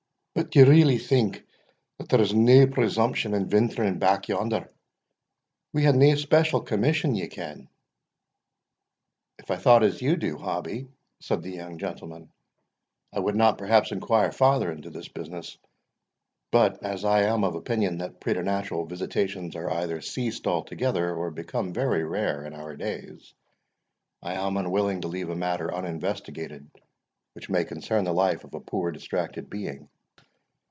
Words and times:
But 0.33 0.49
d'ye 0.49 0.63
really 0.63 0.97
think 0.97 1.43
there's 2.07 2.33
nae 2.33 2.65
presumption 2.65 3.33
in 3.33 3.49
venturing 3.49 3.99
back 3.99 4.29
yonder? 4.29 4.69
We 5.73 5.83
hae 5.83 5.91
nae 5.91 6.15
special 6.15 6.61
commission, 6.61 7.15
ye 7.15 7.27
ken." 7.27 7.67
"If 9.37 9.51
I 9.51 9.57
thought 9.57 9.83
as 9.83 10.01
you 10.01 10.15
do, 10.15 10.37
Hobbie," 10.37 10.87
said 11.19 11.41
the 11.43 11.51
young 11.51 11.77
gentleman, 11.79 12.31
"I 13.11 13.19
would 13.19 13.35
not 13.35 13.57
perhaps 13.57 13.91
enquire 13.91 14.31
farther 14.31 14.71
into 14.71 14.89
this 14.89 15.09
business; 15.09 15.57
but 16.49 16.81
as 16.81 17.03
I 17.03 17.23
am 17.23 17.43
of 17.43 17.53
opinion 17.55 17.97
that 17.97 18.21
preternatural 18.21 18.85
visitations 18.85 19.57
are 19.57 19.69
either 19.69 19.99
ceased 19.99 20.47
altogether, 20.47 21.13
or 21.13 21.29
become 21.29 21.73
very 21.73 22.05
rare 22.05 22.45
in 22.45 22.53
our 22.53 22.77
days, 22.77 23.33
I 24.23 24.35
am 24.35 24.55
unwilling 24.55 25.01
to 25.01 25.09
leave 25.09 25.29
a 25.29 25.35
matter 25.35 25.71
uninvestigated 25.75 26.71
which 27.33 27.49
may 27.49 27.65
concern 27.65 28.05
the 28.05 28.13
life 28.13 28.45
of 28.45 28.53
a 28.53 28.61
poor 28.61 28.91
distracted 28.91 29.49
being." 29.49 29.89